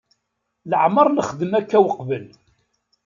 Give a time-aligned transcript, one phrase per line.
[0.69, 2.25] Leɛmeṛ nexdem akka weqbel.